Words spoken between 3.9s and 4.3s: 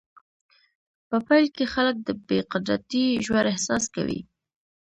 کوي.